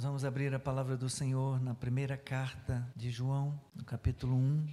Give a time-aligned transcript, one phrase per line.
[0.00, 4.66] Nós vamos abrir a palavra do Senhor na primeira carta de João, no capítulo 1.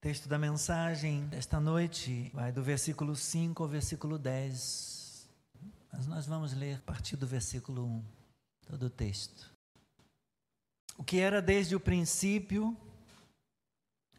[0.00, 5.28] Texto da mensagem desta noite vai do versículo 5 ao versículo 10.
[5.92, 8.04] Mas nós vamos ler a partir do versículo 1,
[8.68, 9.50] todo o texto.
[10.96, 12.76] O que era desde o princípio,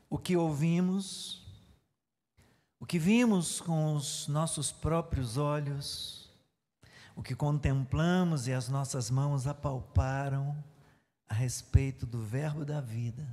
[0.10, 1.42] o que ouvimos,
[2.82, 6.21] o que vimos com os nossos próprios olhos,
[7.16, 10.56] o que contemplamos e as nossas mãos apalparam
[11.28, 13.28] a respeito do Verbo da vida.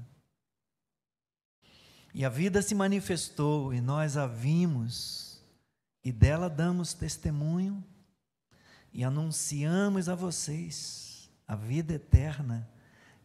[2.14, 5.42] E a vida se manifestou e nós a vimos,
[6.04, 7.84] e dela damos testemunho
[8.92, 12.68] e anunciamos a vocês a vida eterna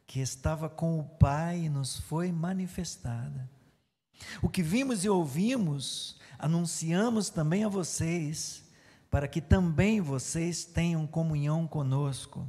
[0.05, 3.49] que estava com o Pai e nos foi manifestada.
[4.41, 8.63] O que vimos e ouvimos, anunciamos também a vocês
[9.13, 12.47] para que também vocês tenham comunhão conosco.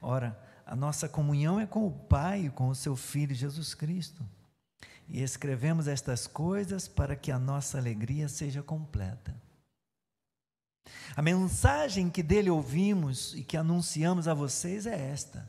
[0.00, 0.34] Ora,
[0.64, 4.26] a nossa comunhão é com o Pai e com o seu Filho Jesus Cristo.
[5.06, 9.36] E escrevemos estas coisas para que a nossa alegria seja completa.
[11.14, 15.46] A mensagem que dele ouvimos e que anunciamos a vocês é esta: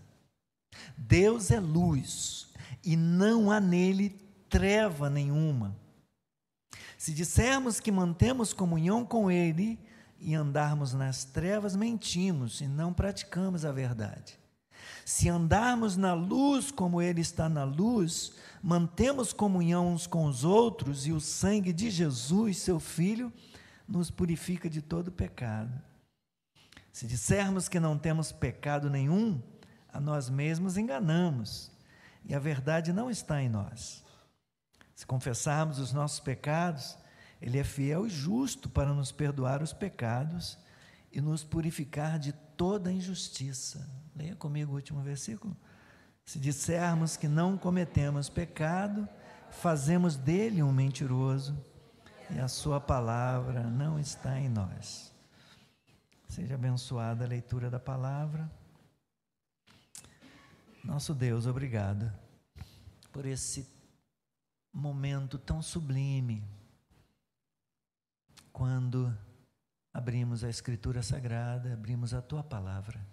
[0.97, 2.49] Deus é luz
[2.83, 4.09] e não há nele
[4.49, 5.73] treva nenhuma.
[6.97, 9.79] Se dissermos que mantemos comunhão com ele,
[10.19, 14.39] e andarmos nas trevas, mentimos e não praticamos a verdade.
[15.05, 21.05] Se andarmos na luz como Ele está na luz, mantemos comunhão uns com os outros
[21.05, 23.31] e o sangue de Jesus, seu Filho,
[23.87, 25.71] nos purifica de todo pecado.
[26.91, 29.41] Se dissermos que não temos pecado nenhum,
[29.91, 31.71] a nós mesmos enganamos
[32.23, 34.03] e a verdade não está em nós.
[34.95, 36.97] Se confessarmos os nossos pecados,
[37.41, 40.57] ele é fiel e justo para nos perdoar os pecados
[41.11, 43.89] e nos purificar de toda injustiça.
[44.15, 45.55] Leia comigo o último versículo.
[46.25, 49.07] Se dissermos que não cometemos pecado,
[49.49, 51.57] fazemos dele um mentiroso
[52.31, 55.13] e a sua palavra não está em nós.
[56.27, 58.49] Seja abençoada a leitura da palavra.
[60.83, 62.11] Nosso Deus, obrigado
[63.11, 63.67] por esse
[64.73, 66.43] momento tão sublime
[68.55, 69.13] quando
[69.93, 73.05] abrimos a Escritura Sagrada, abrimos a tua palavra.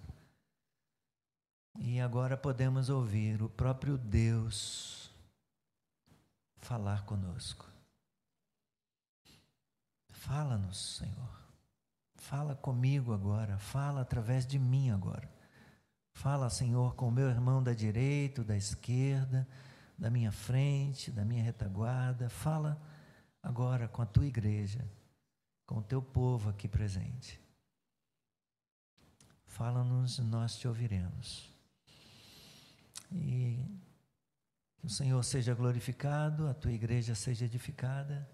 [1.80, 5.10] E agora podemos ouvir o próprio Deus
[6.58, 7.68] falar conosco.
[10.10, 11.42] Fala-nos, Senhor.
[12.14, 15.28] Fala comigo agora, fala através de mim agora.
[16.12, 19.48] Fala, Senhor, com o meu irmão da direita, da esquerda,
[19.98, 22.30] da minha frente, da minha retaguarda.
[22.30, 22.80] Fala
[23.42, 24.88] agora com a tua igreja
[25.66, 27.40] com o teu povo aqui presente.
[29.46, 31.50] Fala-nos nós te ouviremos.
[33.10, 33.64] E
[34.78, 38.28] que o Senhor seja glorificado, a tua igreja seja edificada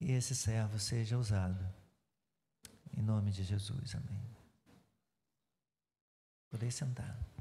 [0.00, 1.62] e esse servo seja usado.
[2.96, 4.22] Em nome de Jesus, amém.
[6.50, 7.31] Podem sentar.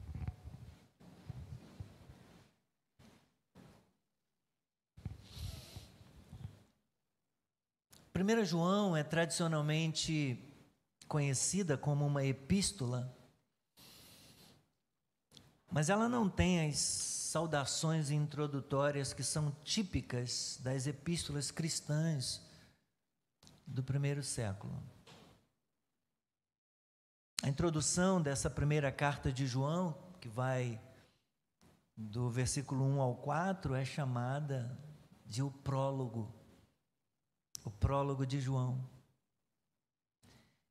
[8.14, 10.38] 1 João é tradicionalmente
[11.08, 13.18] conhecida como uma epístola,
[15.72, 22.42] mas ela não tem as saudações introdutórias que são típicas das epístolas cristãs
[23.66, 24.78] do primeiro século.
[27.42, 30.80] A introdução dessa primeira carta de João, que vai
[31.96, 34.78] do versículo 1 ao 4, é chamada
[35.26, 36.41] de o prólogo
[37.64, 38.84] o prólogo de João.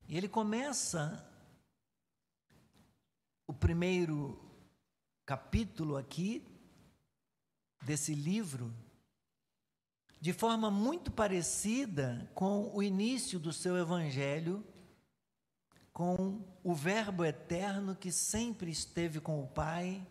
[0.08, 1.24] E ele começa
[3.46, 4.38] o primeiro
[5.24, 6.44] capítulo aqui
[7.82, 8.74] desse livro
[10.20, 14.62] de forma muito parecida com o início do seu evangelho,
[15.92, 20.06] com o Verbo eterno que sempre esteve com o Pai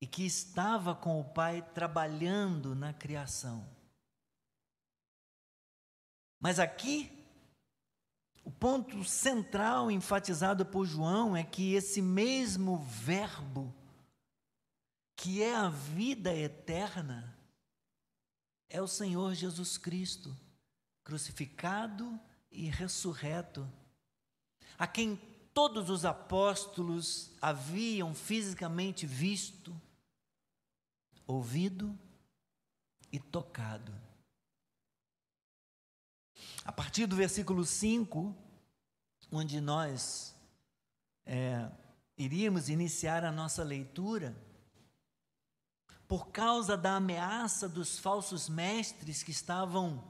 [0.00, 3.66] e que estava com o Pai trabalhando na criação.
[6.42, 7.08] Mas aqui,
[8.42, 13.72] o ponto central enfatizado por João é que esse mesmo Verbo,
[15.14, 17.38] que é a vida eterna,
[18.68, 20.36] é o Senhor Jesus Cristo,
[21.04, 22.18] crucificado
[22.50, 23.70] e ressurreto,
[24.76, 25.14] a quem
[25.54, 29.80] todos os apóstolos haviam fisicamente visto,
[31.24, 31.96] ouvido
[33.12, 34.01] e tocado.
[36.64, 38.34] A partir do versículo 5,
[39.30, 40.34] onde nós
[41.26, 41.68] é,
[42.16, 44.36] iríamos iniciar a nossa leitura,
[46.06, 50.04] por causa da ameaça dos falsos mestres que estavam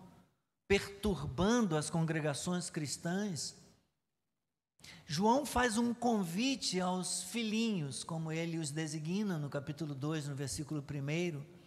[0.67, 3.55] perturbando as congregações cristãs,
[5.07, 10.83] João faz um convite aos filhinhos, como ele os designa no capítulo 2, no versículo
[10.83, 11.62] 1.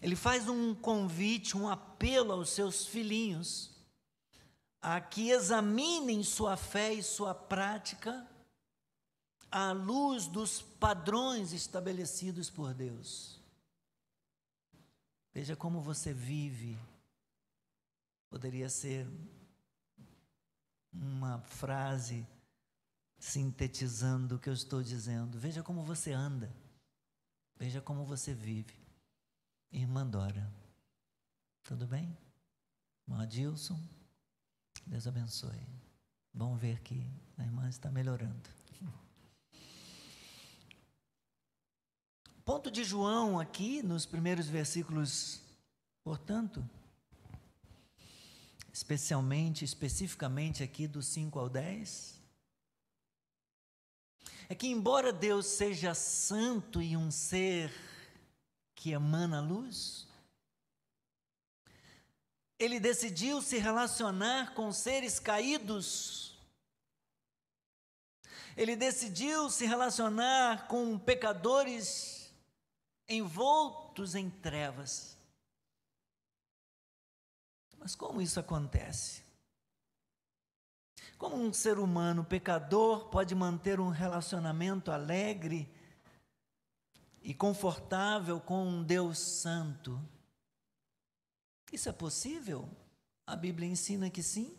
[0.00, 3.70] Ele faz um convite, um apelo aos seus filhinhos
[4.80, 8.26] a que examinem sua fé e sua prática
[9.50, 13.38] à luz dos padrões estabelecidos por Deus.
[15.34, 16.78] Veja como você vive.
[18.30, 19.06] Poderia ser
[20.92, 22.26] uma frase
[23.18, 25.38] sintetizando o que eu estou dizendo.
[25.38, 26.50] Veja como você anda.
[27.56, 28.79] Veja como você vive.
[29.72, 30.52] Irmã Dora,
[31.62, 32.16] tudo bem?
[33.06, 33.80] Irmão Adilson,
[34.86, 35.66] Deus abençoe.
[36.32, 37.08] Bom ver que
[37.38, 38.60] a irmã está melhorando.
[42.44, 45.40] Ponto de João aqui, nos primeiros versículos,
[46.02, 46.68] portanto,
[48.72, 52.20] especialmente, especificamente aqui do 5 ao 10,
[54.48, 57.72] é que, embora Deus seja santo e um ser
[58.80, 60.08] que emana luz,
[62.58, 66.40] ele decidiu se relacionar com seres caídos.
[68.56, 72.32] Ele decidiu se relacionar com pecadores
[73.06, 75.14] envoltos em trevas.
[77.78, 79.22] Mas como isso acontece?
[81.18, 85.70] Como um ser humano pecador pode manter um relacionamento alegre
[87.22, 90.00] e confortável com um Deus santo?
[91.72, 92.68] Isso é possível?
[93.26, 94.56] A Bíblia ensina que sim.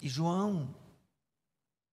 [0.00, 0.74] E João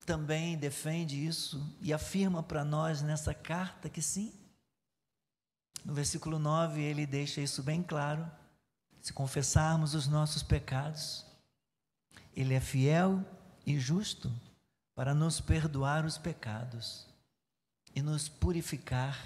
[0.06, 4.34] também defende isso e afirma para nós nessa carta que sim.
[5.84, 8.30] No versículo 9 ele deixa isso bem claro
[9.06, 11.24] se confessarmos os nossos pecados,
[12.36, 13.24] Ele é fiel
[13.64, 14.34] e justo
[14.96, 17.06] para nos perdoar os pecados
[17.96, 19.18] e nos purificar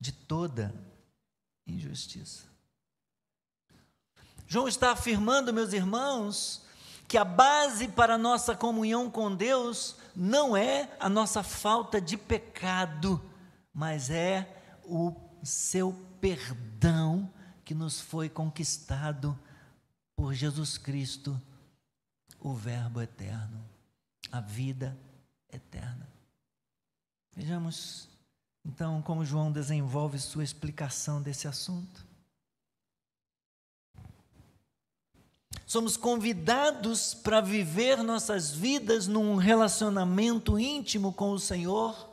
[0.00, 0.72] de toda
[1.66, 2.44] injustiça.
[4.46, 6.62] João está afirmando, meus irmãos,
[7.08, 12.16] que a base para a nossa comunhão com Deus não é a nossa falta de
[12.16, 13.20] pecado,
[13.74, 17.32] mas é o seu perdão
[17.64, 19.38] que nos foi conquistado
[20.14, 21.40] por Jesus Cristo,
[22.40, 23.64] o Verbo eterno,
[24.30, 24.96] a vida
[25.52, 26.15] eterna.
[27.36, 28.08] Vejamos
[28.64, 32.06] então como João desenvolve sua explicação desse assunto.
[35.66, 42.08] Somos convidados para viver nossas vidas num relacionamento íntimo com o Senhor,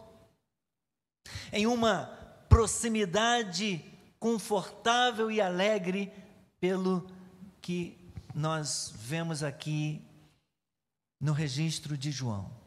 [1.54, 2.08] em uma
[2.50, 3.82] proximidade
[4.20, 6.12] confortável e alegre
[6.60, 7.10] pelo
[7.62, 7.98] que
[8.36, 10.02] nós vemos aqui
[11.22, 12.63] no registro de João.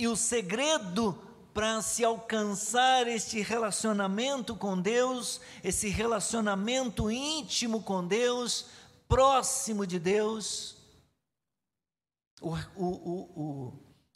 [0.00, 1.12] E o segredo
[1.52, 8.64] para se alcançar este relacionamento com Deus, esse relacionamento íntimo com Deus,
[9.06, 10.78] próximo de Deus,
[12.40, 13.72] o, o, o,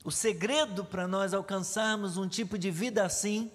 [0.06, 3.52] o, segredo para nós alcançarmos um tipo de vida assim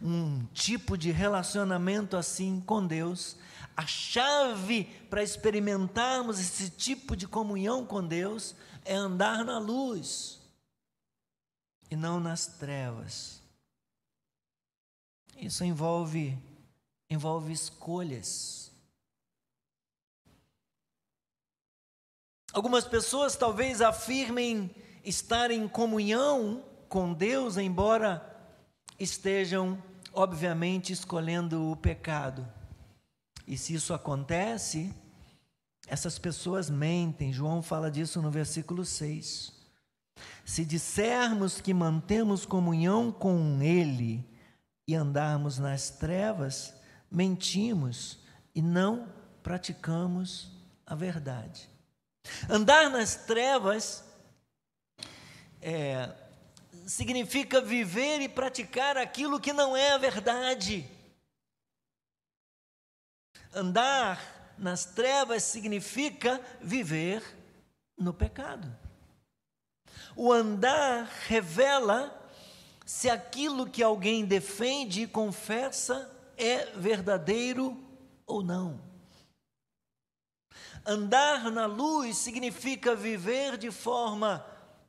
[0.00, 3.36] um tipo de relacionamento assim com Deus,
[3.76, 8.54] a chave para experimentarmos esse tipo de comunhão com Deus
[8.86, 10.38] é andar na luz
[11.90, 13.42] e não nas trevas.
[15.36, 16.38] Isso envolve
[17.10, 18.70] envolve escolhas.
[22.52, 24.70] Algumas pessoas talvez afirmem
[25.04, 28.22] estar em comunhão com Deus, embora
[28.98, 29.82] estejam
[30.18, 32.46] obviamente, escolhendo o pecado.
[33.46, 34.92] E se isso acontece,
[35.86, 37.32] essas pessoas mentem.
[37.32, 39.52] João fala disso no versículo 6.
[40.44, 44.24] Se dissermos que mantemos comunhão com Ele
[44.86, 46.74] e andarmos nas trevas,
[47.10, 48.18] mentimos
[48.54, 49.08] e não
[49.42, 50.50] praticamos
[50.86, 51.68] a verdade.
[52.48, 54.04] Andar nas trevas
[55.60, 56.12] é,
[56.86, 60.88] significa viver e praticar aquilo que não é a verdade.
[63.54, 67.22] Andar nas trevas significa viver
[67.96, 68.87] no pecado.
[70.16, 72.14] O andar revela
[72.84, 77.76] se aquilo que alguém defende e confessa é verdadeiro
[78.26, 78.80] ou não.
[80.86, 84.44] Andar na luz significa viver de forma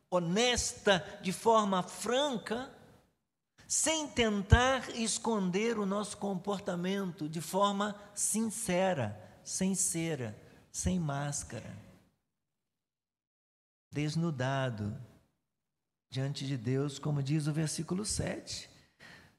[0.10, 2.72] honesta, de forma franca,
[3.68, 10.36] sem tentar esconder o nosso comportamento, de forma sincera, sem cera,
[10.72, 11.89] sem máscara.
[13.92, 14.96] Desnudado
[16.12, 18.70] diante de Deus, como diz o versículo 7.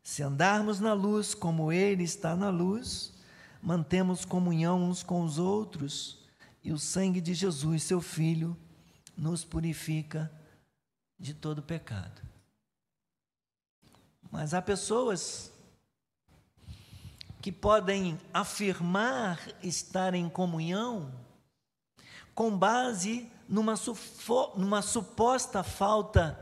[0.03, 3.15] Se andarmos na luz como Ele está na luz,
[3.63, 6.19] mantemos comunhão uns com os outros,
[6.63, 8.57] e o sangue de Jesus, seu Filho,
[9.17, 10.31] nos purifica
[11.19, 12.23] de todo pecado.
[14.31, 15.53] Mas há pessoas
[17.41, 21.13] que podem afirmar estar em comunhão
[22.35, 23.75] com base numa,
[24.57, 26.39] numa suposta falta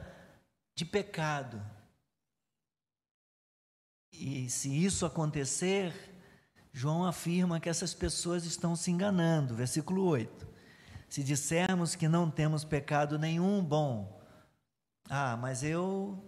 [0.76, 1.60] de pecado.
[4.12, 5.94] E se isso acontecer,
[6.70, 9.54] João afirma que essas pessoas estão se enganando.
[9.54, 10.46] Versículo 8.
[11.08, 14.20] Se dissermos que não temos pecado nenhum, bom,
[15.08, 16.22] ah, mas eu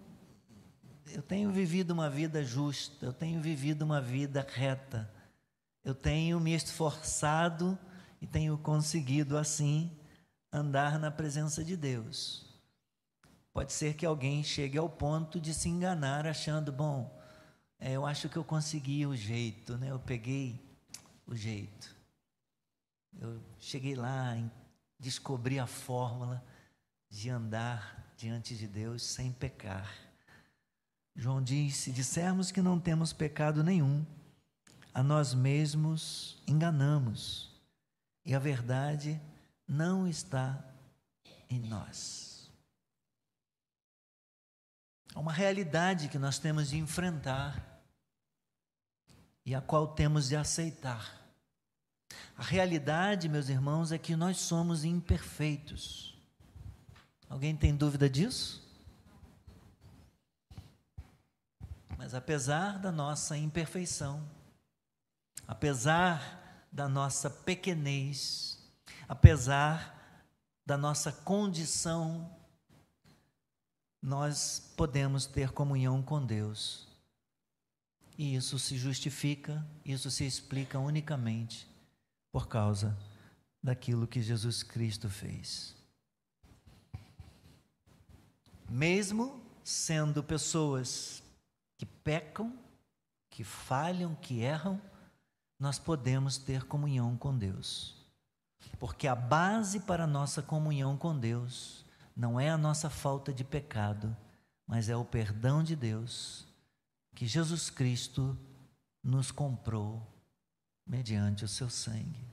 [1.13, 5.11] eu tenho vivido uma vida justa, eu tenho vivido uma vida reta.
[5.85, 7.77] Eu tenho me esforçado
[8.21, 10.00] e tenho conseguido assim
[10.53, 12.47] andar na presença de Deus.
[13.53, 17.19] Pode ser que alguém chegue ao ponto de se enganar achando, bom,
[17.79, 19.91] é, eu acho que eu consegui o jeito, né?
[19.91, 20.61] Eu peguei
[21.27, 21.97] o jeito.
[23.19, 24.37] Eu cheguei lá,
[24.99, 26.45] descobri a fórmula
[27.09, 29.91] de andar diante de Deus sem pecar.
[31.17, 34.07] João diz: se dissermos que não temos pecado nenhum,
[34.95, 37.51] a nós mesmos enganamos,
[38.25, 39.21] e a verdade
[39.71, 40.65] não está
[41.49, 42.51] em nós.
[45.15, 47.81] É uma realidade que nós temos de enfrentar
[49.47, 51.21] e a qual temos de aceitar.
[52.37, 56.19] A realidade, meus irmãos, é que nós somos imperfeitos.
[57.29, 58.69] Alguém tem dúvida disso?
[61.97, 64.29] Mas apesar da nossa imperfeição,
[65.47, 68.50] apesar da nossa pequenez,
[69.11, 70.25] apesar
[70.65, 72.31] da nossa condição,
[74.01, 76.87] nós podemos ter comunhão com Deus.
[78.17, 81.69] E isso se justifica, isso se explica unicamente
[82.31, 82.97] por causa
[83.63, 85.79] daquilo que Jesus Cristo fez
[88.71, 91.23] mesmo sendo pessoas
[91.77, 92.57] que pecam,
[93.29, 94.81] que falham, que erram,
[95.59, 98.00] nós podemos ter comunhão com Deus.
[98.79, 101.85] Porque a base para a nossa comunhão com Deus
[102.17, 104.17] não é a nossa falta de pecado,
[104.67, 106.47] mas é o perdão de Deus
[107.15, 108.39] que Jesus Cristo
[109.03, 110.07] nos comprou
[110.87, 112.31] mediante o seu sangue.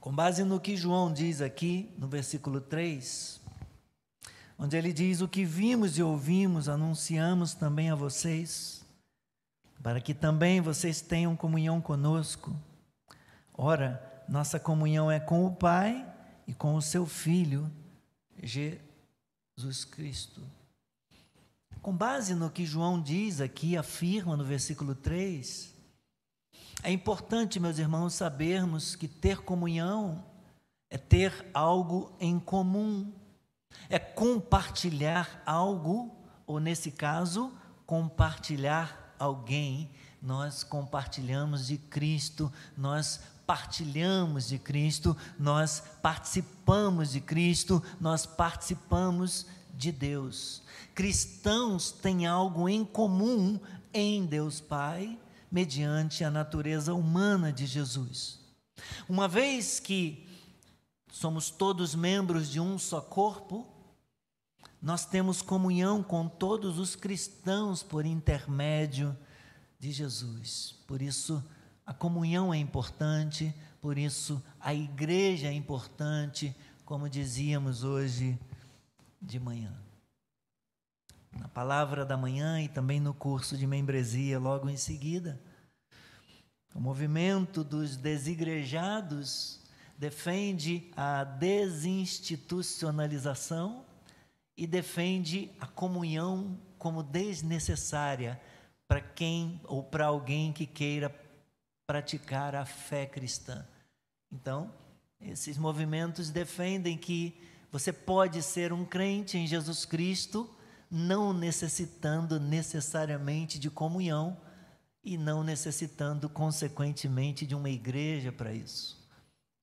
[0.00, 3.39] Com base no que João diz aqui, no versículo 3,
[4.60, 8.84] onde ele diz: O que vimos e ouvimos, anunciamos também a vocês,
[9.82, 12.54] para que também vocês tenham comunhão conosco.
[13.54, 16.06] Ora, nossa comunhão é com o Pai
[16.46, 17.72] e com o seu Filho,
[18.42, 20.42] Jesus Cristo.
[21.80, 25.74] Com base no que João diz aqui, afirma no versículo 3,
[26.82, 30.22] é importante, meus irmãos, sabermos que ter comunhão
[30.90, 33.12] é ter algo em comum,
[33.88, 36.14] é compartilhar algo,
[36.46, 37.52] ou nesse caso,
[37.86, 39.90] compartilhar alguém.
[40.22, 49.90] Nós compartilhamos de Cristo, nós partilhamos de Cristo, nós participamos de Cristo, nós participamos de
[49.90, 50.62] Deus.
[50.94, 53.58] Cristãos têm algo em comum
[53.92, 55.18] em Deus Pai
[55.50, 58.38] mediante a natureza humana de Jesus.
[59.08, 60.29] Uma vez que
[61.12, 63.66] somos todos membros de um só corpo,
[64.80, 69.16] nós temos comunhão com todos os cristãos por intermédio
[69.78, 70.76] de Jesus.
[70.86, 71.42] Por isso,
[71.84, 78.38] a comunhão é importante, por isso, a igreja é importante, como dizíamos hoje
[79.20, 79.80] de manhã
[81.38, 85.40] na palavra da manhã e também no curso de membresia logo em seguida.
[86.74, 89.59] O movimento dos desigrejados
[90.00, 93.84] defende a desinstitucionalização
[94.56, 98.40] e defende a comunhão como desnecessária
[98.88, 101.14] para quem ou para alguém que queira
[101.86, 103.68] praticar a fé cristã.
[104.32, 104.72] Então,
[105.20, 107.38] esses movimentos defendem que
[107.70, 110.48] você pode ser um crente em Jesus Cristo
[110.90, 114.38] não necessitando necessariamente de comunhão
[115.04, 118.99] e não necessitando, consequentemente, de uma igreja para isso.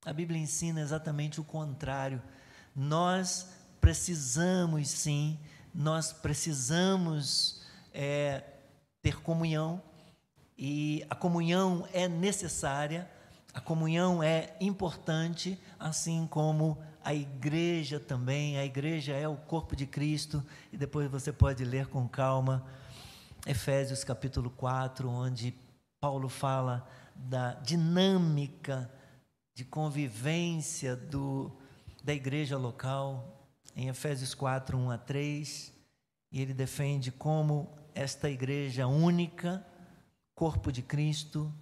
[0.04, 2.22] A Bíblia ensina exatamente o contrário.
[2.74, 3.48] Nós
[3.80, 5.38] precisamos, sim,
[5.74, 7.62] nós precisamos
[7.92, 8.44] é,
[9.02, 9.82] ter comunhão,
[10.56, 13.08] e a comunhão é necessária,
[13.52, 18.58] a comunhão é importante, assim como a igreja também.
[18.58, 22.64] A igreja é o corpo de Cristo, e depois você pode ler com calma
[23.46, 25.54] Efésios capítulo 4, onde
[26.00, 28.90] Paulo fala da dinâmica
[29.58, 31.50] de convivência do,
[32.04, 35.72] da igreja local, em Efésios 4, 1 a 3,
[36.30, 39.66] e ele defende como esta igreja única,
[40.32, 41.52] corpo de Cristo,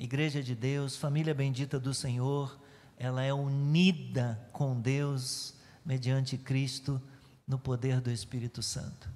[0.00, 2.60] igreja de Deus, família bendita do Senhor,
[2.96, 5.54] ela é unida com Deus
[5.84, 7.00] mediante Cristo
[7.46, 9.08] no poder do Espírito Santo.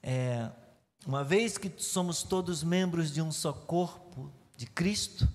[0.00, 0.48] É,
[1.04, 5.28] uma vez que somos todos membros de um só corpo de Cristo,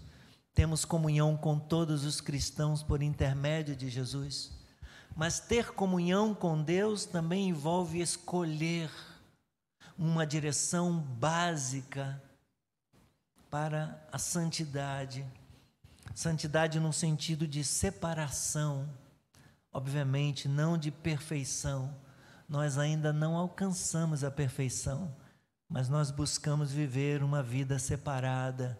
[0.55, 4.51] temos comunhão com todos os cristãos por intermédio de Jesus.
[5.15, 8.89] Mas ter comunhão com Deus também envolve escolher
[9.97, 12.19] uma direção básica
[13.51, 15.23] para a santidade.
[16.15, 18.89] Santidade no sentido de separação,
[19.71, 21.93] obviamente, não de perfeição
[22.47, 25.13] nós ainda não alcançamos a perfeição,
[25.67, 28.77] mas nós buscamos viver uma vida separada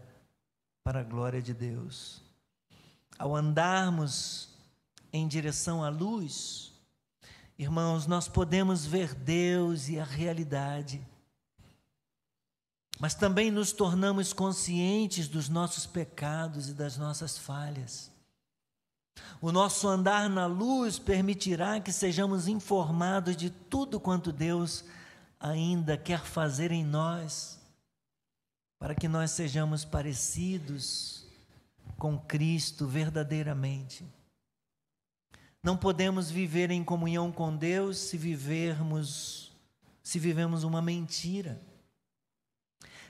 [0.85, 2.21] para a glória de Deus.
[3.17, 4.49] Ao andarmos
[5.11, 6.71] em direção à luz,
[7.57, 11.01] irmãos, nós podemos ver Deus e a realidade,
[12.99, 18.11] mas também nos tornamos conscientes dos nossos pecados e das nossas falhas.
[19.41, 24.85] O nosso andar na luz permitirá que sejamos informados de tudo quanto Deus
[25.39, 27.59] ainda quer fazer em nós,
[28.79, 31.25] para que nós sejamos parecidos
[31.97, 34.05] com Cristo verdadeiramente.
[35.63, 39.45] Não podemos viver em comunhão com Deus se vivermos
[40.03, 41.59] se vivemos uma mentira.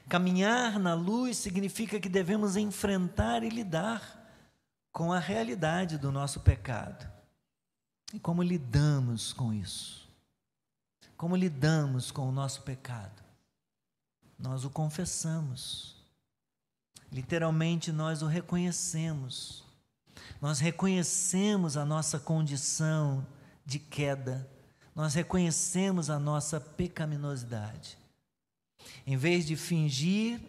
[0.08, 4.24] Caminhar na luz significa que devemos enfrentar e lidar
[4.94, 7.06] com a realidade do nosso pecado.
[8.13, 10.10] E como lidamos com isso?
[11.18, 13.25] Como lidamos com o nosso pecado?
[14.38, 15.95] Nós o confessamos.
[17.12, 19.63] Literalmente, nós o reconhecemos.
[20.41, 23.26] Nós reconhecemos a nossa condição
[23.65, 24.50] de queda.
[24.93, 27.98] Nós reconhecemos a nossa pecaminosidade.
[29.06, 30.41] Em vez de fingir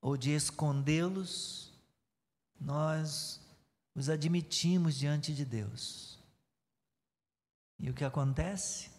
[0.00, 1.72] ou de escondê-los,
[2.60, 3.40] nós
[3.94, 6.18] os admitimos diante de Deus.
[7.78, 8.90] E o que acontece?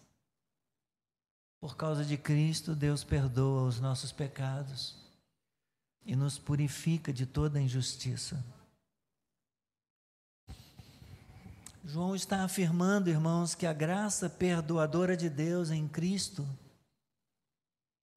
[1.60, 4.96] Por causa de Cristo, Deus perdoa os nossos pecados
[6.04, 8.44] e nos purifica de toda injustiça.
[11.84, 16.46] João está afirmando, irmãos, que a graça perdoadora de Deus em Cristo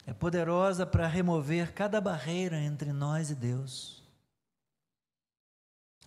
[0.06, 4.02] é poderosa para remover cada barreira entre nós e Deus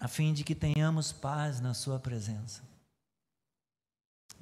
[0.05, 2.63] a fim de que tenhamos paz na Sua presença.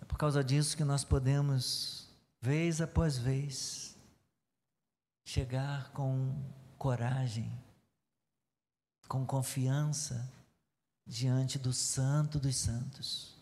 [0.01, 2.02] É por causa disso que nós podemos,
[2.43, 3.97] vez após vez,
[5.25, 6.35] chegar com
[6.77, 7.49] coragem,
[9.07, 10.29] com confiança
[11.07, 13.37] diante do Santo dos Santos,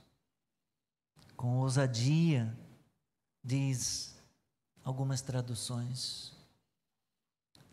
[1.35, 2.55] com ousadia,
[3.43, 4.15] diz
[4.85, 6.35] algumas traduções,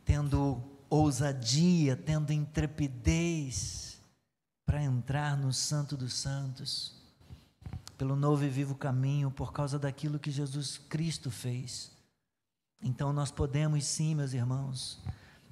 [0.06, 4.00] tendo ousadia, tendo intrepidez,
[4.66, 6.97] para entrar no Santo dos Santos,
[7.98, 11.92] pelo novo e vivo caminho, por causa daquilo que Jesus Cristo fez.
[12.82, 15.02] Então nós podemos sim, meus irmãos,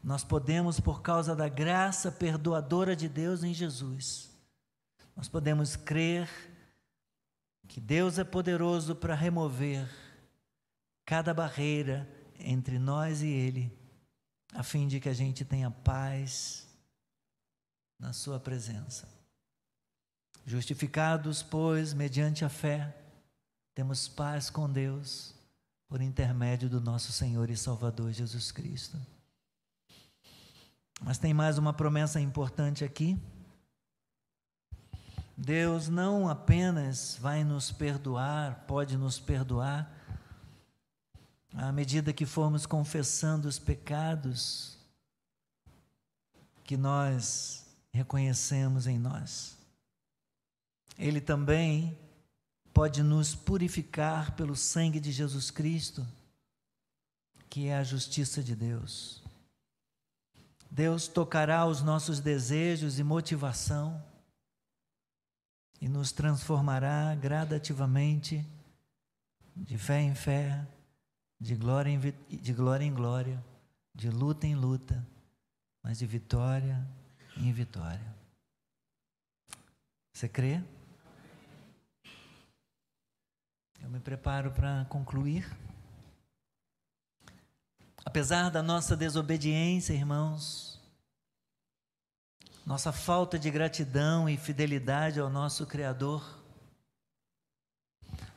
[0.04, 4.30] nós podemos, por causa da graça perdoadora de Deus em Jesus,
[5.16, 6.30] nós podemos crer
[7.68, 9.90] que Deus é poderoso para remover
[11.04, 12.08] cada barreira
[12.40, 13.72] entre nós e Ele,
[14.54, 16.68] a fim de que a gente tenha paz
[17.98, 19.25] na Sua presença.
[20.46, 22.96] Justificados, pois, mediante a fé,
[23.74, 25.34] temos paz com Deus
[25.88, 28.98] por intermédio do nosso Senhor e Salvador Jesus Cristo.
[31.02, 33.20] Mas tem mais uma promessa importante aqui.
[35.36, 39.92] Deus não apenas vai nos perdoar, pode nos perdoar,
[41.54, 44.78] à medida que formos confessando os pecados
[46.64, 49.65] que nós reconhecemos em nós.
[50.98, 51.98] Ele também
[52.74, 56.06] pode nos purificar pelo sangue de Jesus Cristo,
[57.50, 59.24] que é a justiça de Deus.
[60.70, 64.04] Deus tocará os nossos desejos e motivação
[65.80, 68.46] e nos transformará gradativamente
[69.56, 70.68] de fé em fé,
[71.40, 72.00] de glória em,
[72.38, 73.42] de glória, em glória,
[73.94, 75.06] de luta em luta,
[75.82, 76.86] mas de vitória
[77.38, 78.14] em vitória.
[80.12, 80.62] Você crê?
[83.86, 85.48] Eu me preparo para concluir.
[88.04, 90.82] Apesar da nossa desobediência, irmãos,
[92.66, 96.44] nossa falta de gratidão e fidelidade ao nosso Criador,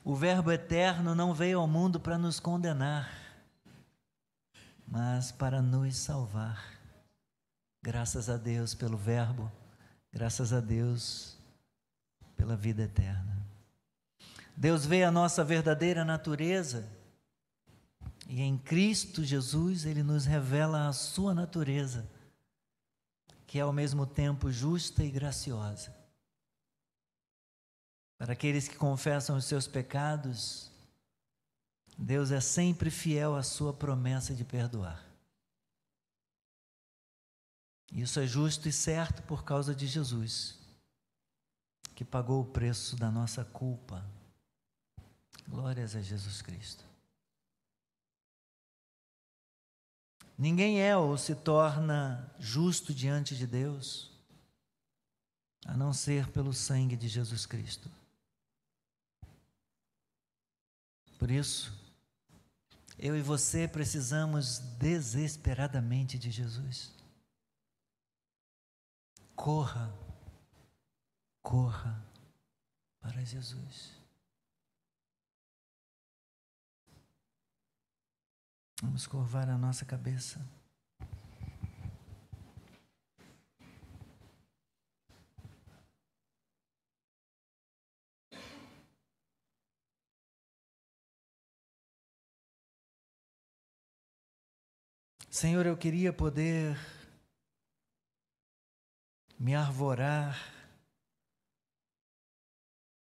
[0.04, 3.10] o Verbo eterno não veio ao mundo para nos condenar,
[4.86, 6.78] mas para nos salvar.
[7.82, 9.50] Graças a Deus pelo Verbo,
[10.12, 11.38] graças a Deus
[12.36, 13.27] pela vida eterna.
[14.58, 16.84] Deus vê a nossa verdadeira natureza
[18.26, 22.10] e em Cristo Jesus ele nos revela a sua natureza,
[23.46, 25.96] que é ao mesmo tempo justa e graciosa.
[28.18, 30.72] Para aqueles que confessam os seus pecados,
[31.96, 35.06] Deus é sempre fiel à sua promessa de perdoar.
[37.92, 40.58] Isso é justo e certo por causa de Jesus,
[41.94, 44.17] que pagou o preço da nossa culpa.
[45.48, 46.84] Glórias a Jesus Cristo.
[50.36, 54.12] Ninguém é ou se torna justo diante de Deus,
[55.66, 57.90] a não ser pelo sangue de Jesus Cristo.
[61.18, 61.76] Por isso,
[62.96, 66.92] eu e você precisamos desesperadamente de Jesus.
[69.34, 69.92] Corra,
[71.42, 72.00] corra
[73.00, 73.97] para Jesus.
[78.80, 80.40] Vamos curvar a nossa cabeça.
[95.28, 96.76] Senhor, eu queria poder
[99.38, 100.36] me arvorar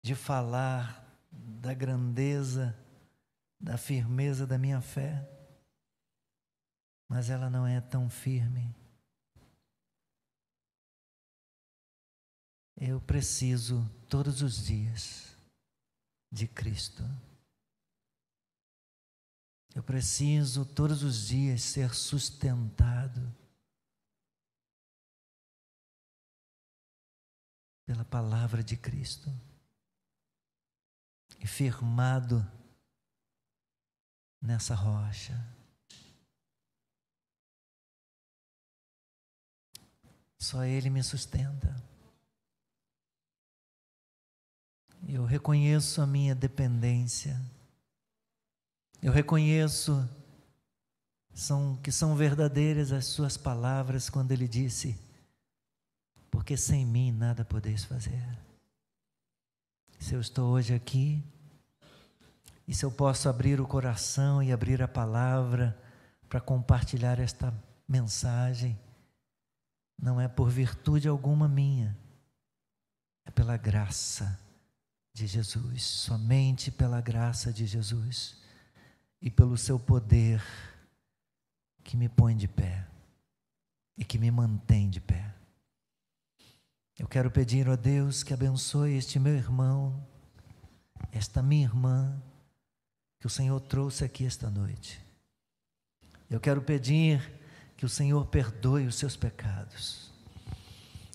[0.02, 2.76] de falar da grandeza,
[3.60, 5.37] da firmeza da minha fé,
[7.08, 8.74] mas ela não é tão firme.
[12.76, 15.34] Eu preciso todos os dias
[16.30, 17.02] de Cristo.
[19.74, 23.34] Eu preciso todos os dias ser sustentado
[27.86, 29.30] pela palavra de Cristo
[31.40, 32.46] e firmado
[34.40, 35.57] nessa rocha.
[40.38, 41.76] Só Ele me sustenta.
[45.06, 47.40] Eu reconheço a minha dependência.
[49.02, 50.08] Eu reconheço
[51.38, 54.98] são, que são verdadeiras as suas palavras quando ele disse:
[56.30, 58.22] Porque sem mim nada podeis fazer.
[60.00, 61.22] Se eu estou hoje aqui,
[62.66, 65.78] e se eu posso abrir o coração e abrir a palavra
[66.28, 67.54] para compartilhar esta
[67.88, 68.78] mensagem,
[69.98, 71.96] não é por virtude alguma minha,
[73.24, 74.38] é pela graça
[75.12, 78.40] de Jesus, somente pela graça de Jesus
[79.20, 80.40] e pelo seu poder
[81.82, 82.86] que me põe de pé
[83.96, 85.34] e que me mantém de pé.
[86.96, 90.06] Eu quero pedir a Deus que abençoe este meu irmão,
[91.10, 92.20] esta minha irmã,
[93.18, 95.00] que o Senhor trouxe aqui esta noite.
[96.30, 97.37] Eu quero pedir
[97.78, 100.10] que o Senhor perdoe os seus pecados.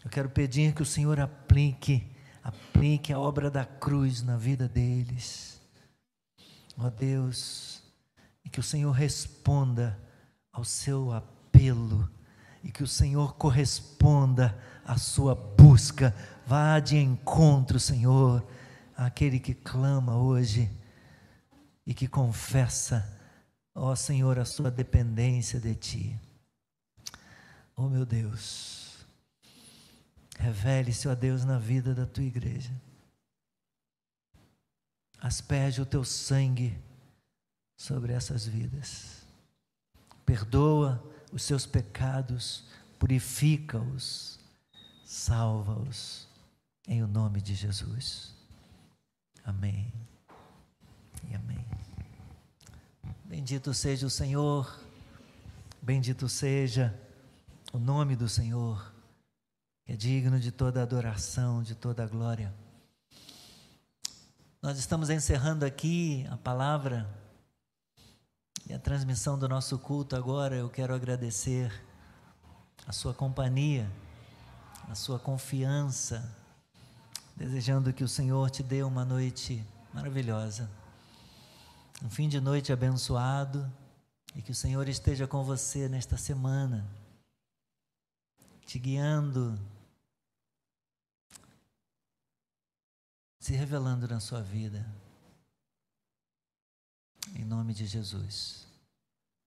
[0.03, 2.09] Eu quero pedir que o Senhor aplique,
[2.41, 5.61] aplique a obra da cruz na vida deles.
[6.77, 7.83] Ó Deus,
[8.45, 9.99] e que o Senhor responda
[10.53, 12.09] ao seu apelo
[12.63, 16.15] e que o Senhor corresponda à sua busca.
[16.47, 18.41] Vá de encontro, Senhor,
[18.95, 20.71] àquele que clama hoje
[21.85, 23.19] e que confessa,
[23.75, 26.32] ó Senhor, a sua dependência de Ti.
[27.75, 29.05] Oh meu Deus,
[30.37, 32.71] revele-se, ó Deus, na vida da Tua igreja.
[35.19, 36.77] Asperge o Teu sangue
[37.75, 39.23] sobre essas vidas.
[40.25, 42.65] Perdoa os seus pecados,
[42.99, 44.39] purifica-os,
[45.03, 46.27] salva-os,
[46.87, 48.35] em o nome de Jesus.
[49.43, 49.91] Amém.
[51.29, 51.65] E amém.
[53.25, 54.79] Bendito seja o Senhor,
[55.81, 56.97] bendito seja
[57.73, 58.93] o nome do Senhor,
[59.83, 62.53] que é digno de toda adoração, de toda glória.
[64.61, 67.09] Nós estamos encerrando aqui a palavra
[68.69, 70.55] e a transmissão do nosso culto agora.
[70.55, 71.73] Eu quero agradecer
[72.85, 73.89] a sua companhia,
[74.87, 76.31] a sua confiança,
[77.35, 80.69] desejando que o Senhor te dê uma noite maravilhosa,
[82.03, 83.67] um fim de noite abençoado
[84.35, 86.85] e que o Senhor esteja com você nesta semana,
[88.65, 89.57] te guiando
[93.43, 94.89] se revelando na sua vida.
[97.35, 98.65] Em nome de Jesus.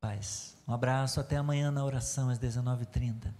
[0.02, 0.54] Paz.
[0.68, 3.32] Um abraço, até amanhã na oração às 19h30.